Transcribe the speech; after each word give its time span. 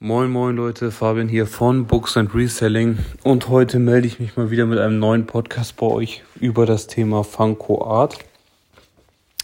Moin 0.00 0.30
moin 0.30 0.54
Leute, 0.54 0.92
Fabian 0.92 1.26
hier 1.26 1.44
von 1.44 1.86
Books 1.86 2.16
and 2.16 2.32
Reselling 2.32 2.98
und 3.24 3.48
heute 3.48 3.80
melde 3.80 4.06
ich 4.06 4.20
mich 4.20 4.36
mal 4.36 4.48
wieder 4.48 4.64
mit 4.64 4.78
einem 4.78 5.00
neuen 5.00 5.26
Podcast 5.26 5.74
bei 5.74 5.86
euch 5.86 6.22
über 6.38 6.66
das 6.66 6.86
Thema 6.86 7.24
Funko 7.24 7.84
Art. 7.84 8.16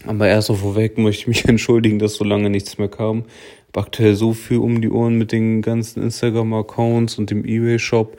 Aber 0.07 0.29
erst 0.29 0.47
so 0.47 0.53
vorweg 0.53 0.97
möchte 0.97 1.23
ich 1.23 1.27
mich 1.27 1.43
entschuldigen, 1.49 1.99
dass 1.99 2.13
so 2.13 2.23
lange 2.23 2.49
nichts 2.49 2.77
mehr 2.77 2.87
kam. 2.87 3.25
Ich 3.25 3.75
habe 3.75 3.85
aktuell 3.85 4.15
so 4.15 4.31
viel 4.31 4.59
um 4.59 4.79
die 4.79 4.89
Ohren 4.89 5.17
mit 5.17 5.33
den 5.33 5.61
ganzen 5.61 6.01
Instagram-Accounts 6.01 7.19
und 7.19 7.31
dem 7.31 7.43
Ebay-Shop 7.43 8.17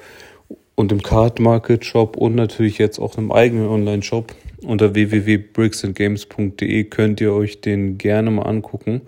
und 0.74 0.90
dem 0.90 1.00
Card 1.02 1.40
Market 1.40 1.86
Shop 1.86 2.18
und 2.18 2.34
natürlich 2.34 2.76
jetzt 2.76 2.98
auch 2.98 3.16
einem 3.16 3.32
eigenen 3.32 3.66
Online-Shop. 3.68 4.34
Unter 4.62 4.94
www.bricksandgames.de 4.94 6.84
könnt 6.84 7.18
ihr 7.22 7.32
euch 7.32 7.62
den 7.62 7.96
gerne 7.96 8.30
mal 8.30 8.42
angucken. 8.42 9.00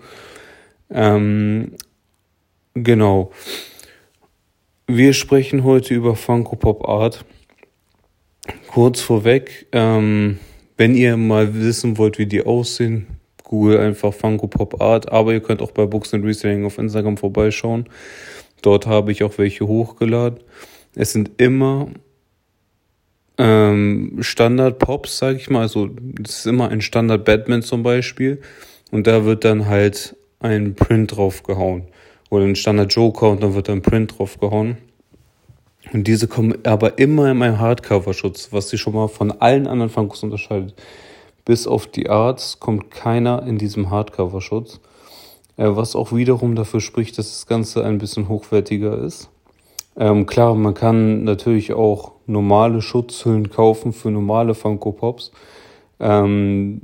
Ähm, 0.89 1.73
Genau. 2.75 3.31
Wir 4.87 5.13
sprechen 5.13 5.63
heute 5.63 5.93
über 5.93 6.15
Funko 6.15 6.55
Pop 6.55 6.87
Art. 6.87 7.25
Kurz 8.67 9.01
vorweg, 9.01 9.67
ähm, 9.71 10.39
wenn 10.77 10.95
ihr 10.95 11.17
mal 11.17 11.55
wissen 11.55 11.97
wollt, 11.97 12.19
wie 12.19 12.25
die 12.25 12.45
aussehen, 12.45 13.07
google 13.43 13.79
einfach 13.79 14.13
Funko 14.13 14.47
Pop 14.47 14.81
Art, 14.81 15.11
aber 15.11 15.33
ihr 15.33 15.41
könnt 15.41 15.61
auch 15.61 15.71
bei 15.71 15.85
Books 15.85 16.13
and 16.13 16.23
Reselling 16.23 16.65
auf 16.65 16.77
Instagram 16.77 17.17
vorbeischauen. 17.17 17.89
Dort 18.61 18.85
habe 18.85 19.11
ich 19.11 19.23
auch 19.23 19.37
welche 19.37 19.67
hochgeladen. 19.67 20.39
Es 20.95 21.11
sind 21.11 21.31
immer 21.37 21.89
ähm, 23.37 24.17
Standard 24.21 24.77
Pops, 24.79 25.17
sage 25.17 25.37
ich 25.37 25.49
mal. 25.49 25.61
Also 25.61 25.89
es 26.23 26.39
ist 26.39 26.45
immer 26.45 26.69
ein 26.69 26.81
Standard 26.81 27.25
Batman 27.25 27.63
zum 27.63 27.83
Beispiel. 27.83 28.41
Und 28.91 29.07
da 29.07 29.25
wird 29.25 29.43
dann 29.43 29.67
halt 29.67 30.15
ein 30.39 30.75
Print 30.75 31.15
drauf 31.15 31.43
gehauen 31.43 31.87
oder 32.29 32.45
ein 32.45 32.55
Standard 32.55 32.93
Joker 32.93 33.29
und 33.29 33.43
dann 33.43 33.55
wird 33.55 33.67
da 33.67 33.73
ein 33.73 33.81
Print 33.81 34.17
drauf 34.17 34.39
gehauen. 34.39 34.77
Und 35.93 36.07
diese 36.07 36.27
kommen 36.27 36.53
aber 36.65 36.99
immer 36.99 37.31
in 37.31 37.41
einem 37.41 37.59
Hardcover-Schutz, 37.59 38.49
was 38.51 38.69
sie 38.69 38.77
schon 38.77 38.93
mal 38.93 39.07
von 39.07 39.31
allen 39.31 39.67
anderen 39.67 39.89
Funkos 39.89 40.23
unterscheidet. 40.23 40.75
Bis 41.45 41.65
auf 41.65 41.87
die 41.87 42.09
Arts 42.09 42.59
kommt 42.59 42.91
keiner 42.91 43.43
in 43.47 43.57
diesem 43.57 43.89
Hardcover-Schutz, 43.89 44.79
äh, 45.57 45.65
was 45.67 45.95
auch 45.95 46.13
wiederum 46.13 46.55
dafür 46.55 46.81
spricht, 46.81 47.17
dass 47.17 47.29
das 47.29 47.47
Ganze 47.47 47.83
ein 47.83 47.97
bisschen 47.97 48.29
hochwertiger 48.29 48.99
ist. 48.99 49.29
Ähm, 49.97 50.25
klar, 50.25 50.53
man 50.53 50.75
kann 50.75 51.23
natürlich 51.23 51.73
auch 51.73 52.11
normale 52.27 52.81
Schutzhüllen 52.81 53.49
kaufen 53.49 53.91
für 53.91 54.11
normale 54.11 54.53
Funko 54.53 54.91
Pops. 54.91 55.31
Ähm, 55.99 56.81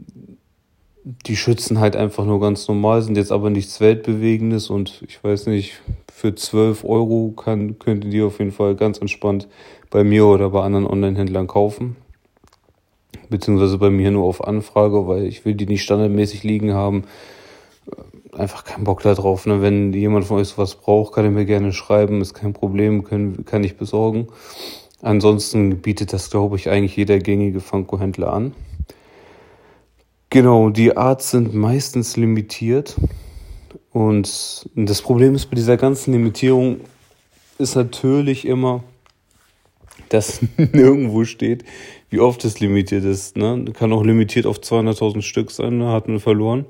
die 1.05 1.35
schützen 1.35 1.79
halt 1.79 1.95
einfach 1.95 2.25
nur 2.25 2.39
ganz 2.39 2.67
normal, 2.67 3.03
sind 3.03 3.15
jetzt 3.15 3.31
aber 3.31 3.51
nichts 3.51 3.79
Weltbewegendes 3.79 4.71
und 4.71 5.03
ich 5.07 5.23
weiß 5.23 5.45
nicht, 5.47 5.81
für 6.11 6.33
12 6.33 6.83
Euro 6.83 7.31
kann, 7.35 7.77
könnt 7.77 8.05
ihr 8.05 8.09
die 8.09 8.21
auf 8.23 8.39
jeden 8.39 8.51
Fall 8.51 8.75
ganz 8.75 8.97
entspannt 8.97 9.47
bei 9.91 10.03
mir 10.03 10.25
oder 10.25 10.49
bei 10.49 10.63
anderen 10.63 10.87
Online-Händlern 10.87 11.45
kaufen. 11.45 11.95
Beziehungsweise 13.29 13.77
bei 13.77 13.91
mir 13.91 14.09
nur 14.09 14.25
auf 14.25 14.43
Anfrage, 14.43 15.07
weil 15.07 15.25
ich 15.25 15.45
will 15.45 15.53
die 15.53 15.67
nicht 15.67 15.83
standardmäßig 15.83 16.43
liegen 16.43 16.73
haben. 16.73 17.03
Einfach 18.33 18.63
keinen 18.63 18.83
Bock 18.83 19.03
da 19.03 19.13
drauf. 19.13 19.45
Ne? 19.45 19.61
Wenn 19.61 19.93
jemand 19.93 20.25
von 20.25 20.39
euch 20.39 20.47
sowas 20.47 20.75
braucht, 20.75 21.13
kann 21.13 21.25
er 21.25 21.31
mir 21.31 21.45
gerne 21.45 21.71
schreiben, 21.71 22.21
ist 22.21 22.33
kein 22.33 22.53
Problem, 22.53 23.03
können, 23.03 23.45
kann 23.45 23.63
ich 23.63 23.77
besorgen. 23.77 24.27
Ansonsten 25.01 25.81
bietet 25.81 26.13
das, 26.13 26.31
glaube 26.31 26.55
ich, 26.55 26.69
eigentlich 26.69 26.95
jeder 26.95 27.19
gängige 27.19 27.59
Funko-Händler 27.59 28.33
an. 28.33 28.53
Genau, 30.35 30.69
die 30.69 30.97
Arts 30.97 31.31
sind 31.31 31.53
meistens 31.55 32.17
limitiert. 32.17 32.97
Und 33.93 34.69
das 34.75 35.01
Problem 35.01 35.33
ist 35.33 35.45
bei 35.45 35.55
dieser 35.55 35.77
ganzen 35.77 36.11
Limitierung 36.11 36.81
ist 37.57 37.75
natürlich 37.75 38.45
immer, 38.45 38.83
dass 40.09 40.41
nirgendwo 40.57 41.23
steht, 41.23 41.63
wie 42.09 42.19
oft 42.19 42.43
es 42.43 42.59
limitiert 42.59 43.05
ist. 43.05 43.37
Ne? 43.37 43.63
Kann 43.71 43.93
auch 43.93 44.03
limitiert 44.03 44.45
auf 44.45 44.57
200.000 44.57 45.21
Stück 45.21 45.51
sein, 45.51 45.79
da 45.79 45.93
hat 45.93 46.09
man 46.09 46.19
verloren. 46.19 46.65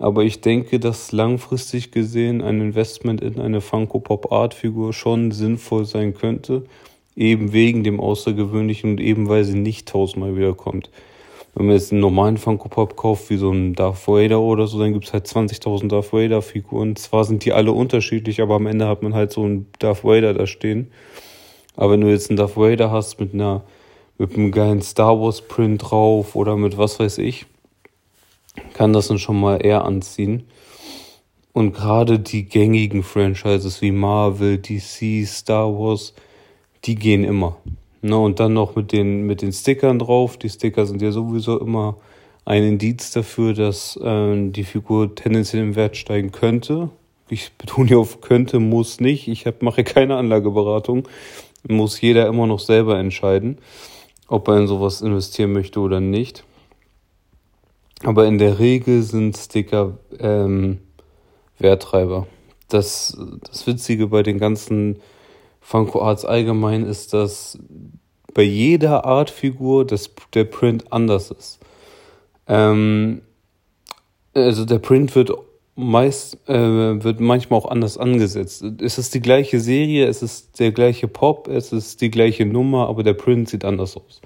Aber 0.00 0.24
ich 0.24 0.40
denke, 0.40 0.80
dass 0.80 1.12
langfristig 1.12 1.92
gesehen 1.92 2.42
ein 2.42 2.60
Investment 2.60 3.20
in 3.20 3.38
eine 3.38 3.60
Funko 3.60 4.00
Pop 4.00 4.32
Art 4.32 4.54
Figur 4.54 4.92
schon 4.92 5.30
sinnvoll 5.30 5.84
sein 5.84 6.14
könnte. 6.14 6.64
Eben 7.14 7.52
wegen 7.52 7.84
dem 7.84 8.00
Außergewöhnlichen 8.00 8.90
und 8.90 9.00
eben 9.00 9.28
weil 9.28 9.44
sie 9.44 9.56
nicht 9.56 9.86
tausendmal 9.86 10.34
wiederkommt. 10.34 10.90
Wenn 11.58 11.66
man 11.66 11.74
jetzt 11.74 11.90
einen 11.90 12.00
normalen 12.00 12.36
Funko 12.36 12.68
Pop 12.68 12.94
kauft, 12.94 13.30
wie 13.30 13.36
so 13.36 13.50
ein 13.50 13.74
Darth 13.74 14.06
Vader 14.06 14.38
oder 14.38 14.68
so, 14.68 14.78
dann 14.78 14.92
gibt 14.92 15.06
es 15.06 15.12
halt 15.12 15.26
20.000 15.26 15.88
Darth 15.88 16.12
Vader 16.12 16.40
Figuren. 16.40 16.94
Zwar 16.94 17.24
sind 17.24 17.44
die 17.44 17.52
alle 17.52 17.72
unterschiedlich, 17.72 18.40
aber 18.40 18.54
am 18.54 18.66
Ende 18.68 18.86
hat 18.86 19.02
man 19.02 19.12
halt 19.12 19.32
so 19.32 19.42
einen 19.42 19.66
Darth 19.80 20.04
Vader 20.04 20.34
da 20.34 20.46
stehen. 20.46 20.92
Aber 21.74 21.90
wenn 21.94 22.00
du 22.00 22.08
jetzt 22.08 22.30
einen 22.30 22.36
Darth 22.36 22.56
Vader 22.56 22.92
hast 22.92 23.18
mit 23.18 23.34
einer, 23.34 23.64
mit 24.18 24.36
einem 24.36 24.52
geilen 24.52 24.82
Star 24.82 25.20
Wars 25.20 25.40
Print 25.40 25.82
drauf 25.90 26.36
oder 26.36 26.56
mit 26.56 26.78
was 26.78 27.00
weiß 27.00 27.18
ich, 27.18 27.46
kann 28.74 28.92
das 28.92 29.08
dann 29.08 29.18
schon 29.18 29.40
mal 29.40 29.56
eher 29.56 29.84
anziehen. 29.84 30.44
Und 31.52 31.72
gerade 31.72 32.20
die 32.20 32.44
gängigen 32.44 33.02
Franchises 33.02 33.82
wie 33.82 33.90
Marvel, 33.90 34.58
DC, 34.58 35.26
Star 35.26 35.76
Wars, 35.76 36.14
die 36.84 36.94
gehen 36.94 37.24
immer. 37.24 37.56
Ne, 38.00 38.16
und 38.16 38.38
dann 38.38 38.52
noch 38.52 38.76
mit 38.76 38.92
den, 38.92 39.22
mit 39.22 39.42
den 39.42 39.52
Stickern 39.52 39.98
drauf. 39.98 40.36
Die 40.36 40.48
Sticker 40.48 40.86
sind 40.86 41.02
ja 41.02 41.10
sowieso 41.10 41.58
immer 41.58 41.96
ein 42.44 42.62
Indiz 42.62 43.10
dafür, 43.10 43.54
dass 43.54 43.96
äh, 43.96 44.50
die 44.50 44.64
Figur 44.64 45.14
tendenziell 45.14 45.62
im 45.62 45.76
Wert 45.76 45.96
steigen 45.96 46.30
könnte. 46.30 46.90
Ich 47.28 47.52
betone 47.52 47.88
hier 47.88 47.98
auf 47.98 48.20
könnte, 48.20 48.60
muss 48.60 49.00
nicht. 49.00 49.28
Ich 49.28 49.46
hab, 49.46 49.62
mache 49.62 49.84
keine 49.84 50.16
Anlageberatung. 50.16 51.08
Muss 51.66 52.00
jeder 52.00 52.26
immer 52.28 52.46
noch 52.46 52.60
selber 52.60 52.98
entscheiden, 52.98 53.58
ob 54.28 54.48
er 54.48 54.58
in 54.58 54.68
sowas 54.68 55.02
investieren 55.02 55.52
möchte 55.52 55.80
oder 55.80 56.00
nicht. 56.00 56.44
Aber 58.04 58.26
in 58.26 58.38
der 58.38 58.60
Regel 58.60 59.02
sind 59.02 59.36
Sticker 59.36 59.98
ähm, 60.20 60.78
Werttreiber. 61.58 62.28
Das, 62.68 63.18
das 63.46 63.66
Witzige 63.66 64.06
bei 64.06 64.22
den 64.22 64.38
ganzen 64.38 65.00
Funko 65.60 66.02
Arts 66.02 66.24
allgemein 66.24 66.84
ist, 66.84 67.12
dass 67.12 67.58
bei 68.34 68.42
jeder 68.42 69.04
Artfigur 69.04 69.86
das, 69.86 70.10
der 70.34 70.44
Print 70.44 70.92
anders 70.92 71.30
ist. 71.30 71.58
Ähm, 72.46 73.22
also 74.34 74.64
der 74.64 74.78
Print 74.78 75.14
wird 75.14 75.32
meist 75.78 76.38
äh, 76.48 77.04
wird 77.04 77.20
manchmal 77.20 77.60
auch 77.60 77.70
anders 77.70 77.98
angesetzt. 77.98 78.64
Es 78.80 78.98
ist 78.98 79.14
die 79.14 79.20
gleiche 79.20 79.60
Serie, 79.60 80.06
es 80.06 80.22
ist 80.22 80.58
der 80.58 80.72
gleiche 80.72 81.06
Pop, 81.06 81.46
es 81.46 81.72
ist 81.72 82.00
die 82.00 82.10
gleiche 82.10 82.44
Nummer, 82.44 82.88
aber 82.88 83.04
der 83.04 83.14
Print 83.14 83.48
sieht 83.48 83.64
anders 83.64 83.96
aus. 83.96 84.20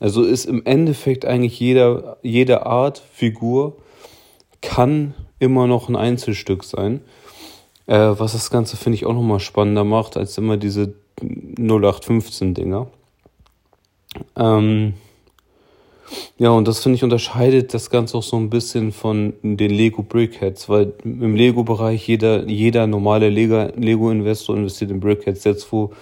Also 0.00 0.24
ist 0.24 0.46
im 0.46 0.66
Endeffekt 0.66 1.24
eigentlich 1.24 1.60
jeder 1.60 2.18
jede 2.22 2.66
Art 2.66 3.02
Figur 3.12 3.76
kann 4.62 5.14
immer 5.38 5.68
noch 5.68 5.88
ein 5.88 5.96
Einzelstück 5.96 6.64
sein. 6.64 7.02
Äh, 7.86 8.14
was 8.18 8.32
das 8.32 8.50
Ganze, 8.50 8.76
finde 8.76 8.96
ich, 8.96 9.06
auch 9.06 9.14
nochmal 9.14 9.40
spannender 9.40 9.84
macht, 9.84 10.16
als 10.16 10.36
immer 10.38 10.56
diese 10.56 10.94
0815-Dinger. 11.22 12.88
Ähm, 14.36 14.94
ja, 16.38 16.50
und 16.50 16.68
das 16.68 16.80
finde 16.80 16.96
ich 16.96 17.04
unterscheidet 17.04 17.74
das 17.74 17.90
Ganze 17.90 18.18
auch 18.18 18.22
so 18.22 18.36
ein 18.36 18.50
bisschen 18.50 18.92
von 18.92 19.34
den 19.42 19.70
Lego 19.70 20.02
Brickheads, 20.02 20.68
weil 20.68 20.92
im 21.04 21.34
Lego-Bereich 21.34 22.06
jeder, 22.06 22.46
jeder 22.46 22.86
normale 22.86 23.28
Lego-Investor 23.28 24.56
investiert 24.56 24.90
in 24.90 25.00
Brickheads, 25.00 25.44
jetzt 25.44 25.70
wo 25.72 25.92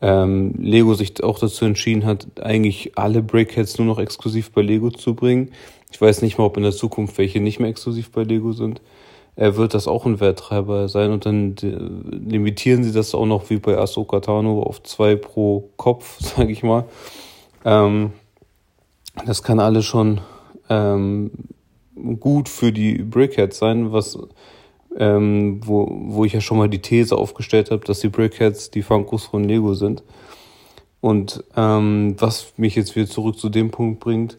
ähm, 0.00 0.54
Lego 0.58 0.94
sich 0.94 1.22
auch 1.22 1.38
dazu 1.38 1.64
entschieden 1.64 2.04
hat, 2.04 2.26
eigentlich 2.40 2.96
alle 2.96 3.22
Brickheads 3.22 3.78
nur 3.78 3.86
noch 3.86 3.98
exklusiv 3.98 4.52
bei 4.52 4.62
Lego 4.62 4.90
zu 4.90 5.14
bringen. 5.14 5.50
Ich 5.90 6.00
weiß 6.00 6.22
nicht 6.22 6.38
mal, 6.38 6.44
ob 6.44 6.56
in 6.56 6.62
der 6.62 6.72
Zukunft 6.72 7.18
welche 7.18 7.40
nicht 7.40 7.58
mehr 7.58 7.70
exklusiv 7.70 8.10
bei 8.10 8.22
Lego 8.22 8.52
sind 8.52 8.80
äh, 9.38 9.54
wird 9.54 9.72
das 9.72 9.86
auch 9.86 10.04
ein 10.04 10.20
Werttreiber 10.20 10.88
sein 10.88 11.12
und 11.12 11.24
dann 11.24 11.54
limitieren 11.56 12.82
sie 12.82 12.92
das 12.92 13.14
auch 13.14 13.24
noch 13.24 13.50
wie 13.50 13.58
bei 13.58 13.78
Ahsoka 13.78 14.20
Tano 14.20 14.62
auf 14.62 14.82
zwei 14.82 15.14
pro 15.14 15.70
Kopf, 15.76 16.18
sage 16.20 16.52
ich 16.52 16.62
mal. 16.62 16.84
Ähm, 17.64 18.12
das 19.24 19.42
kann 19.42 19.60
alles 19.60 19.84
schon 19.84 20.20
ähm, 20.68 21.30
gut 22.18 22.48
für 22.48 22.72
die 22.72 22.98
Brickheads 22.98 23.58
sein, 23.58 23.92
was 23.92 24.18
ähm, 24.96 25.60
wo, 25.64 25.86
wo 25.90 26.24
ich 26.24 26.32
ja 26.32 26.40
schon 26.40 26.58
mal 26.58 26.68
die 26.68 26.82
These 26.82 27.16
aufgestellt 27.16 27.70
habe, 27.70 27.84
dass 27.84 28.00
die 28.00 28.08
Brickheads 28.08 28.70
die 28.70 28.82
Funkos 28.82 29.24
von 29.26 29.44
Lego 29.44 29.74
sind. 29.74 30.02
Und 31.00 31.44
ähm, 31.56 32.16
was 32.18 32.54
mich 32.56 32.74
jetzt 32.74 32.96
wieder 32.96 33.06
zurück 33.06 33.38
zu 33.38 33.48
dem 33.50 33.70
Punkt 33.70 34.00
bringt, 34.00 34.38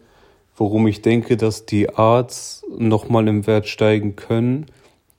worum 0.58 0.88
ich 0.88 1.02
denke, 1.02 1.38
dass 1.38 1.66
die 1.66 1.90
Arts 1.96 2.66
nochmal 2.78 3.30
im 3.30 3.48
Wert 3.48 3.68
steigen 3.68 4.18
können, 4.18 4.66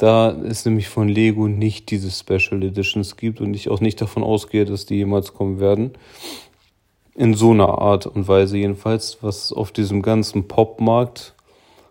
da 0.01 0.31
es 0.31 0.65
nämlich 0.65 0.89
von 0.89 1.09
Lego 1.09 1.49
nicht 1.49 1.91
diese 1.91 2.11
Special 2.11 2.63
Editions 2.63 3.17
gibt 3.17 3.41
und 3.41 3.55
ich 3.55 3.69
auch 3.69 3.81
nicht 3.81 4.01
davon 4.01 4.23
ausgehe, 4.23 4.65
dass 4.65 4.87
die 4.87 4.97
jemals 4.97 5.35
kommen 5.35 5.61
werden. 5.61 5.93
In 7.15 7.35
so 7.35 7.51
einer 7.51 7.79
Art 7.79 8.07
und 8.07 8.27
Weise 8.27 8.57
jedenfalls, 8.57 9.19
was 9.21 9.53
auf 9.53 9.73
diesem 9.73 10.01
ganzen 10.01 10.49
Pop-Markt, 10.49 11.35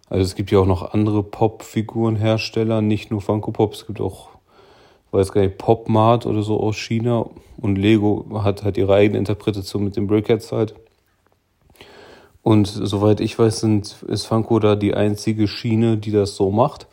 also 0.10 0.24
es 0.24 0.36
gibt 0.36 0.50
ja 0.50 0.60
auch 0.60 0.66
noch 0.66 0.94
andere 0.94 1.22
Pop-Figurenhersteller, 1.22 2.82
nicht 2.82 3.12
nur 3.12 3.22
Funko 3.22 3.52
Pop, 3.52 3.74
es 3.74 3.86
gibt 3.86 4.02
auch 4.02 4.30
weiß 5.12 5.32
gar 5.32 5.42
nicht, 5.42 5.58
Popmart 5.58 6.26
oder 6.26 6.44
so 6.44 6.60
aus 6.60 6.76
China 6.78 7.26
und 7.58 7.78
Lego 7.78 8.26
hat 8.44 8.64
halt 8.64 8.78
ihre 8.78 8.94
eigene 8.94 9.18
Interpretation 9.18 9.84
mit 9.84 9.96
den 9.96 10.08
Brickheads 10.08 10.52
halt. 10.52 10.76
Und 12.42 12.68
soweit 12.68 13.20
ich 13.20 13.38
weiß, 13.38 13.60
sind, 13.60 14.04
ist 14.08 14.26
Funko 14.26 14.60
da 14.60 14.76
die 14.76 14.94
einzige 14.94 15.48
Schiene, 15.48 15.98
die 15.98 16.12
das 16.12 16.36
so 16.36 16.52
macht. 16.52 16.88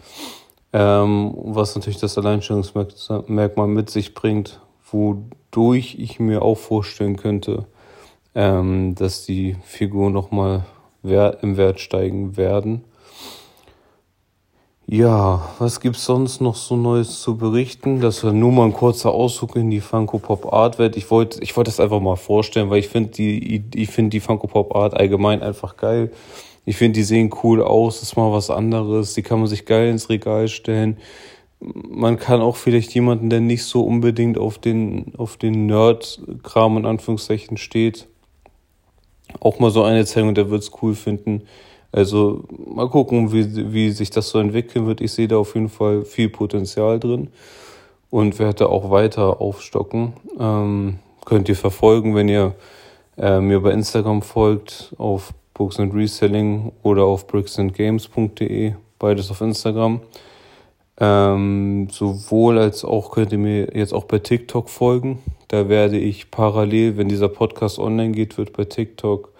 Ähm, 0.78 1.32
was 1.38 1.75
natürlich 1.75 2.00
das 2.00 2.19
Alleinstellungsmerkmal 2.19 3.67
mit 3.67 3.88
sich 3.88 4.12
bringt, 4.12 4.61
wodurch 4.93 5.96
ich 5.99 6.20
mir 6.20 6.43
auch 6.43 6.58
vorstellen 6.58 7.17
könnte, 7.17 7.64
ähm, 8.34 8.94
dass 8.94 9.25
die 9.25 9.56
Figuren 9.64 10.12
nochmal 10.12 10.67
im 11.02 11.56
Wert 11.56 11.81
steigen 11.81 12.37
werden. 12.37 12.84
Ja, 14.87 15.49
was 15.58 15.81
gibt's 15.81 16.05
sonst 16.05 16.43
noch 16.43 16.56
so 16.56 16.76
Neues 16.76 17.22
zu 17.22 17.38
berichten? 17.38 18.02
Das 18.02 18.22
war 18.22 18.32
nur 18.32 18.52
mal 18.52 18.67
ein 18.67 18.75
kurzer 18.75 19.12
Ausflug 19.12 19.56
in 19.56 19.70
die 19.70 19.81
Funko 19.81 20.19
Pop 20.19 20.52
Art 20.52 20.79
Welt. 20.79 20.94
Ich 20.99 21.11
wollte, 21.11 21.43
ich 21.43 21.56
wollte 21.56 21.70
das 21.70 21.81
einfach 21.81 22.00
mal 22.00 22.17
vorstellen, 22.17 22.69
weil 22.69 22.81
ich 22.81 22.88
finde 22.88 23.12
die, 23.12 23.64
ich 23.75 23.88
finde 23.88 24.11
die 24.11 24.20
Funko 24.20 24.46
Pop 24.46 24.76
Art 24.76 24.93
allgemein 24.93 25.43
einfach 25.43 25.79
geil. 25.79 26.12
Ich 26.67 26.77
finde, 26.77 26.99
die 26.99 27.05
sehen 27.05 27.33
cool 27.43 27.63
aus, 27.63 28.03
ist 28.03 28.17
mal 28.17 28.33
was 28.33 28.51
anderes. 28.51 29.15
Die 29.15 29.23
kann 29.23 29.39
man 29.39 29.47
sich 29.47 29.65
geil 29.65 29.89
ins 29.89 30.11
Regal 30.11 30.49
stellen. 30.49 30.99
Man 31.61 32.19
kann 32.19 32.41
auch 32.43 32.57
vielleicht 32.57 32.93
jemanden, 32.93 33.31
der 33.31 33.41
nicht 33.41 33.65
so 33.65 33.83
unbedingt 33.83 34.37
auf 34.37 34.59
den, 34.59 35.15
auf 35.17 35.37
den 35.37 35.67
Nerd-Kram 35.67 36.77
in 36.77 36.85
Anführungszeichen 36.85 37.57
steht, 37.57 38.09
auch 39.41 39.59
mal 39.61 39.71
so 39.71 39.85
eine 39.85 40.05
zeigen 40.05 40.35
der 40.35 40.51
wird's 40.51 40.73
cool 40.83 40.95
finden. 40.95 41.43
Also 41.93 42.45
mal 42.51 42.91
gucken, 42.91 43.33
wie, 43.33 43.73
wie 43.73 43.91
sich 43.91 44.11
das 44.11 44.29
so 44.29 44.41
entwickeln 44.41 44.87
wird. 44.87 45.01
Ich 45.01 45.13
sehe 45.13 45.29
da 45.29 45.39
auf 45.39 45.55
jeden 45.55 45.69
Fall 45.69 46.05
viel 46.05 46.29
Potenzial 46.29 46.99
drin 46.99 47.29
und 48.11 48.39
werde 48.41 48.69
auch 48.69 48.91
weiter 48.91 49.41
aufstocken. 49.41 50.15
Ähm, 50.39 50.99
könnt 51.25 51.49
ihr 51.49 51.57
verfolgen, 51.57 52.15
wenn 52.17 52.29
ihr 52.29 52.55
äh, 53.17 53.41
mir 53.41 53.61
bei 53.61 53.71
Instagram 53.71 54.23
folgt, 54.23 54.95
auf 54.99 55.33
Books 55.56 55.81
and 55.81 55.94
Reselling 55.94 56.73
oder 56.82 57.05
auf 57.05 57.26
bricksandgames.de, 57.26 58.75
beides 58.99 59.31
auf 59.31 59.41
Instagram. 59.41 60.00
Ähm, 60.99 61.88
sowohl 61.91 62.58
als 62.58 62.85
auch 62.85 63.11
könnt 63.11 63.32
ihr 63.32 63.38
mir 63.38 63.76
jetzt 63.76 63.93
auch 63.93 64.05
bei 64.05 64.19
TikTok 64.19 64.69
folgen. 64.69 65.23
Da 65.49 65.69
werde 65.69 65.99
ich 65.99 66.31
parallel, 66.31 66.97
wenn 66.97 67.08
dieser 67.08 67.29
Podcast 67.29 67.79
online 67.79 68.12
geht, 68.12 68.38
wird 68.38 68.53
bei 68.53 68.64
TikTok 68.64 69.32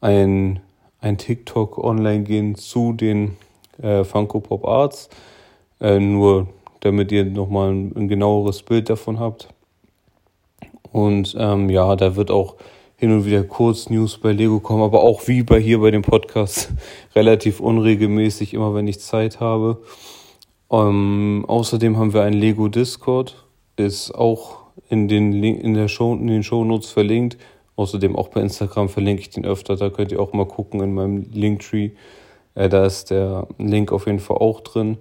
ein 0.00 0.60
ein 1.00 1.18
TikTok 1.18 1.78
online 1.78 2.24
gehen 2.24 2.54
zu 2.54 2.92
den 2.92 3.36
äh, 3.82 4.04
Funko 4.04 4.40
Pop 4.40 4.66
Arts. 4.66 5.08
Äh, 5.80 5.98
nur 5.98 6.48
damit 6.80 7.12
ihr 7.12 7.24
nochmal 7.24 7.70
ein, 7.70 7.92
ein 7.96 8.08
genaueres 8.08 8.62
Bild 8.62 8.90
davon 8.90 9.18
habt. 9.18 9.48
Und 10.92 11.34
ähm, 11.38 11.70
ja, 11.70 11.94
da 11.96 12.16
wird 12.16 12.30
auch 12.30 12.56
hin 13.00 13.12
und 13.12 13.24
wieder 13.24 13.44
kurz 13.44 13.88
News 13.88 14.18
bei 14.18 14.32
Lego 14.32 14.60
kommen, 14.60 14.82
aber 14.82 15.02
auch 15.02 15.26
wie 15.26 15.42
bei 15.42 15.58
hier 15.58 15.80
bei 15.80 15.90
dem 15.90 16.02
Podcast 16.02 16.70
relativ 17.14 17.58
unregelmäßig, 17.58 18.52
immer 18.52 18.74
wenn 18.74 18.86
ich 18.86 19.00
Zeit 19.00 19.40
habe. 19.40 19.80
Ähm, 20.70 21.46
außerdem 21.48 21.96
haben 21.96 22.12
wir 22.12 22.22
einen 22.24 22.38
Lego 22.38 22.68
Discord, 22.68 23.42
ist 23.76 24.14
auch 24.14 24.58
in 24.90 25.08
den 25.08 25.42
in 25.42 25.72
der 25.72 25.88
Show 25.88 26.12
in 26.12 26.26
den 26.26 26.42
Show 26.42 26.62
Notes 26.62 26.90
verlinkt. 26.90 27.38
Außerdem 27.74 28.16
auch 28.16 28.28
bei 28.28 28.42
Instagram 28.42 28.90
verlinke 28.90 29.22
ich 29.22 29.30
den 29.30 29.46
öfter. 29.46 29.76
Da 29.76 29.88
könnt 29.88 30.12
ihr 30.12 30.20
auch 30.20 30.34
mal 30.34 30.46
gucken 30.46 30.82
in 30.82 30.92
meinem 30.92 31.24
Linktree. 31.32 31.92
Äh, 32.54 32.68
da 32.68 32.84
ist 32.84 33.10
der 33.10 33.48
Link 33.56 33.92
auf 33.92 34.04
jeden 34.04 34.20
Fall 34.20 34.36
auch 34.36 34.60
drin. 34.60 34.98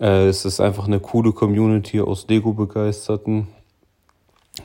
Äh, 0.00 0.28
es 0.28 0.46
ist 0.46 0.60
einfach 0.60 0.86
eine 0.86 1.00
coole 1.00 1.32
Community 1.32 2.00
aus 2.00 2.26
Lego-Begeisterten, 2.26 3.48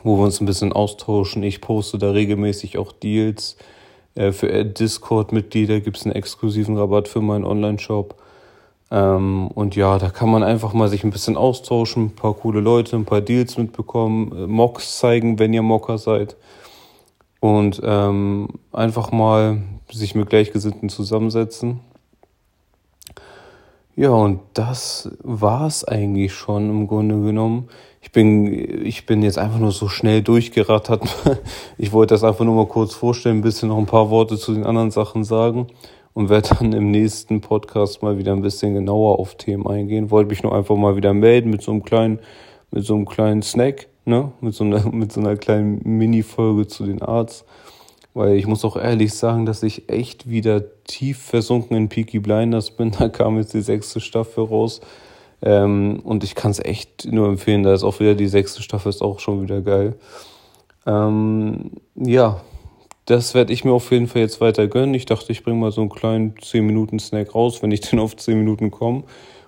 wo 0.03 0.17
wir 0.17 0.23
uns 0.23 0.41
ein 0.41 0.45
bisschen 0.45 0.73
austauschen. 0.73 1.43
Ich 1.43 1.61
poste 1.61 1.97
da 1.97 2.11
regelmäßig 2.11 2.77
auch 2.77 2.91
Deals. 2.91 3.57
Äh, 4.15 4.31
für 4.31 4.65
Discord-Mitglieder 4.65 5.79
gibt 5.79 5.97
es 5.97 6.05
einen 6.05 6.15
exklusiven 6.15 6.77
Rabatt 6.77 7.07
für 7.07 7.21
meinen 7.21 7.45
Online-Shop. 7.45 8.15
Ähm, 8.91 9.47
und 9.47 9.75
ja, 9.75 9.97
da 9.97 10.09
kann 10.09 10.29
man 10.29 10.43
einfach 10.43 10.73
mal 10.73 10.89
sich 10.89 11.03
ein 11.03 11.11
bisschen 11.11 11.37
austauschen, 11.37 12.05
ein 12.05 12.15
paar 12.15 12.33
coole 12.33 12.59
Leute, 12.59 12.95
ein 12.95 13.05
paar 13.05 13.21
Deals 13.21 13.57
mitbekommen, 13.57 14.31
äh, 14.31 14.47
Mocks 14.47 14.99
zeigen, 14.99 15.39
wenn 15.39 15.53
ihr 15.53 15.63
Mocker 15.63 15.97
seid 15.97 16.35
und 17.43 17.81
ähm, 17.83 18.47
einfach 18.71 19.11
mal 19.11 19.63
sich 19.91 20.15
mit 20.15 20.29
Gleichgesinnten 20.29 20.87
zusammensetzen. 20.87 21.81
Ja, 23.95 24.09
und 24.09 24.39
das 24.53 25.11
war's 25.21 25.83
eigentlich 25.83 26.33
schon 26.33 26.69
im 26.69 26.87
Grunde 26.87 27.21
genommen. 27.21 27.69
Ich 28.01 28.11
bin, 28.11 28.85
ich 28.85 29.05
bin 29.05 29.21
jetzt 29.21 29.37
einfach 29.37 29.59
nur 29.59 29.71
so 29.71 29.87
schnell 29.87 30.21
durchgerattert. 30.21 31.03
Ich 31.77 31.91
wollte 31.91 32.13
das 32.13 32.23
einfach 32.23 32.45
nur 32.45 32.55
mal 32.55 32.67
kurz 32.67 32.93
vorstellen, 32.93 33.39
ein 33.39 33.41
bisschen 33.41 33.69
noch 33.69 33.77
ein 33.77 33.85
paar 33.85 34.09
Worte 34.09 34.37
zu 34.37 34.53
den 34.53 34.65
anderen 34.65 34.91
Sachen 34.91 35.23
sagen 35.23 35.67
und 36.13 36.29
werde 36.29 36.55
dann 36.55 36.73
im 36.73 36.91
nächsten 36.91 37.41
Podcast 37.41 38.01
mal 38.01 38.17
wieder 38.17 38.33
ein 38.33 38.41
bisschen 38.41 38.73
genauer 38.73 39.19
auf 39.19 39.35
Themen 39.35 39.67
eingehen. 39.67 40.11
Wollte 40.11 40.29
mich 40.29 40.43
nur 40.43 40.55
einfach 40.55 40.75
mal 40.75 40.95
wieder 40.95 41.13
melden 41.13 41.49
mit 41.49 41.61
so 41.61 41.71
einem 41.71 41.83
kleinen, 41.83 42.19
mit 42.71 42.85
so 42.85 42.95
einem 42.95 43.05
kleinen 43.05 43.41
Snack 43.41 43.87
ne? 44.05 44.31
Mit 44.41 44.53
so 44.53 44.63
einer, 44.63 44.85
mit 44.91 45.11
so 45.11 45.19
einer 45.19 45.35
kleinen 45.35 45.81
Mini-Folge 45.83 46.67
zu 46.67 46.85
den 46.85 47.01
Arts. 47.01 47.45
Weil 48.13 48.35
ich 48.35 48.45
muss 48.45 48.63
auch 48.63 48.77
ehrlich 48.77 49.13
sagen, 49.13 49.45
dass 49.45 49.63
ich 49.63 49.89
echt 49.89 50.29
wieder 50.29 50.83
tief 50.83 51.17
versunken 51.19 51.75
in 51.75 51.89
Peaky 51.89 52.19
Blinders 52.19 52.71
bin. 52.71 52.91
Da 52.99 53.09
kam 53.09 53.37
jetzt 53.37 53.53
die 53.53 53.61
sechste 53.61 53.99
Staffel 53.99 54.43
raus. 54.43 54.81
Ähm, 55.41 55.99
und 56.03 56.23
ich 56.23 56.35
kann 56.35 56.51
es 56.51 56.59
echt 56.59 57.11
nur 57.11 57.27
empfehlen. 57.27 57.63
Da 57.63 57.73
ist 57.73 57.83
auch 57.83 57.99
wieder 57.99 58.15
die 58.15 58.27
sechste 58.27 58.61
Staffel, 58.61 58.89
ist 58.89 59.01
auch 59.01 59.19
schon 59.19 59.41
wieder 59.41 59.61
geil. 59.61 59.95
Ähm, 60.85 61.71
ja, 61.95 62.41
das 63.05 63.33
werde 63.33 63.51
ich 63.51 63.65
mir 63.65 63.73
auf 63.73 63.91
jeden 63.91 64.07
Fall 64.07 64.21
jetzt 64.21 64.41
weiter 64.41 64.67
gönnen. 64.67 64.93
Ich 64.93 65.05
dachte, 65.05 65.31
ich 65.31 65.43
bringe 65.43 65.57
mal 65.57 65.71
so 65.71 65.81
einen 65.81 65.89
kleinen 65.89 66.35
10-Minuten-Snack 66.35 67.33
raus, 67.35 67.61
wenn 67.61 67.71
ich 67.71 67.81
denn 67.89 67.99
auf 67.99 68.15
10 68.15 68.37
Minuten 68.37 68.71
komme, 68.71 69.03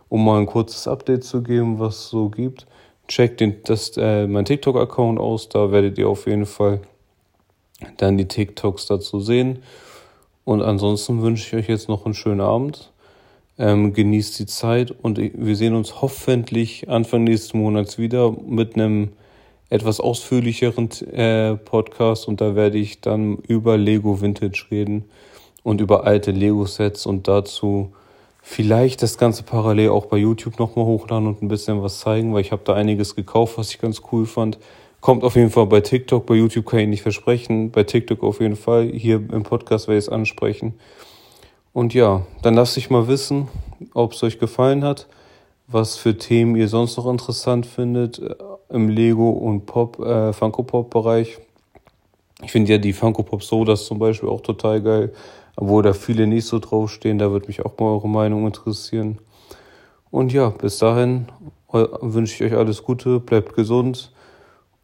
um 0.10 0.26
mal 0.26 0.40
ein 0.40 0.48
kurzes 0.48 0.88
Update 0.88 1.24
zu 1.24 1.44
geben, 1.44 1.80
was 1.80 1.96
es 1.98 2.10
so 2.10 2.30
gibt 2.30 2.66
checkt 3.08 3.40
den, 3.40 3.56
äh, 3.98 4.28
mein 4.28 4.46
TikTok-Account 4.46 5.20
aus, 5.20 5.50
da 5.50 5.72
werdet 5.72 5.98
ihr 5.98 6.10
auf 6.10 6.28
jeden 6.28 6.46
Fall 6.46 6.82
dann 7.98 8.18
die 8.18 8.28
TikToks 8.28 8.88
dazu 8.88 9.20
sehen. 9.20 9.60
Und 10.44 10.62
ansonsten 10.62 11.22
wünsche 11.22 11.48
ich 11.48 11.64
euch 11.64 11.70
jetzt 11.70 11.90
noch 11.90 12.06
einen 12.06 12.14
schönen 12.14 12.42
Abend. 12.42 12.92
Ähm, 13.58 13.94
genießt 13.94 14.38
die 14.40 14.46
Zeit 14.46 14.92
und 14.92 15.18
wir 15.18 15.56
sehen 15.56 15.76
uns 15.76 16.02
hoffentlich 16.02 16.90
Anfang 16.90 17.24
nächsten 17.24 17.58
Monats 17.58 17.98
wieder 17.98 18.32
mit 18.32 18.76
einem 18.76 19.14
etwas 19.70 20.02
ausführlicheren 20.02 20.90
äh, 21.14 21.56
Podcast 21.56 22.28
und 22.28 22.42
da 22.42 22.56
werde 22.56 22.78
ich 22.78 23.00
dann 23.00 23.38
über 23.48 23.78
Lego 23.78 24.22
Vintage 24.22 24.66
reden 24.70 25.06
und 25.64 25.82
über 25.82 26.06
alte 26.06 26.32
Lego-Sets 26.32 27.06
und 27.06 27.28
dazu 27.28 27.94
vielleicht 28.42 29.02
das 29.02 29.18
Ganze 29.18 29.44
parallel 29.44 29.90
auch 29.90 30.06
bei 30.06 30.18
YouTube 30.18 30.60
nochmal 30.60 30.86
hochladen 30.86 31.28
und 31.28 31.42
ein 31.42 31.48
bisschen 31.48 31.82
was 31.82 32.00
zeigen, 32.00 32.34
weil 32.34 32.42
ich 32.42 32.52
habe 32.52 32.62
da 32.64 32.74
einiges 32.74 33.16
gekauft, 33.16 33.58
was 33.58 33.72
ich 33.72 33.80
ganz 33.80 34.02
cool 34.12 34.28
fand. 34.28 34.60
Kommt 35.06 35.24
auf 35.24 35.36
jeden 35.36 35.52
Fall 35.52 35.68
bei 35.68 35.82
TikTok, 35.82 36.26
bei 36.26 36.34
YouTube 36.34 36.66
kann 36.66 36.80
ich 36.80 36.88
nicht 36.88 37.04
versprechen, 37.04 37.70
bei 37.70 37.84
TikTok 37.84 38.24
auf 38.24 38.42
jeden 38.42 38.56
Fall. 38.56 38.88
Hier 38.88 39.18
im 39.18 39.44
Podcast 39.44 39.88
werde 39.88 40.00
ich 40.00 40.06
es 40.06 40.10
ansprechen. 40.10 40.74
Und 41.74 41.94
ja, 41.94 42.26
dann 42.42 42.56
lasst 42.56 42.76
mich 42.76 42.90
mal 42.90 43.08
wissen, 43.08 43.48
ob 43.94 44.14
es 44.14 44.24
euch 44.24 44.40
gefallen 44.40 44.84
hat, 44.84 45.06
was 45.68 45.96
für 45.96 46.18
Themen 46.18 46.56
ihr 46.56 46.68
sonst 46.68 46.98
noch 46.98 47.06
interessant 47.06 47.68
findet 47.68 48.18
äh, 48.18 48.34
im 48.70 48.90
Lego 48.90 49.30
und 49.30 49.68
Pop, 49.68 50.00
äh, 50.00 50.34
Funko 50.34 50.64
Pop 50.64 50.90
Bereich. 50.90 51.38
Ich 52.42 52.52
finde 52.52 52.72
ja 52.72 52.80
die 52.80 52.92
Funko 52.92 53.22
Pop 53.22 53.44
Sodas 53.44 53.86
zum 53.86 54.00
Beispiel 54.00 54.28
auch 54.28 54.42
total 54.42 54.82
geil 54.82 55.14
obwohl 55.56 55.84
da 55.84 55.94
viele 55.94 56.26
nicht 56.26 56.48
so 56.48 56.58
draufstehen. 56.58 57.20
Da 57.20 57.30
würde 57.30 57.46
mich 57.46 57.64
auch 57.64 57.78
mal 57.78 57.92
eure 57.92 58.10
Meinung 58.10 58.48
interessieren. 58.48 59.20
Und 60.10 60.34
ja, 60.34 60.50
bis 60.50 60.80
dahin 60.80 61.28
wünsche 61.72 62.44
ich 62.44 62.52
euch 62.52 62.58
alles 62.58 62.82
Gute, 62.82 63.20
bleibt 63.20 63.54
gesund 63.54 64.12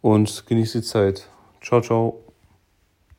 und 0.01 0.45
genießt 0.47 0.75
die 0.75 0.81
Zeit. 0.81 1.27
Ciao, 1.61 1.81
ciao. 1.81 2.30